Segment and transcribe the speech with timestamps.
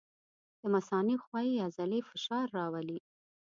[0.59, 2.99] د مثانې ښویې عضلې فشار راولي.